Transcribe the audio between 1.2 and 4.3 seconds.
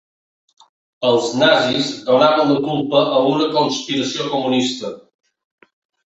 nazis donaven la culpa a una conspiració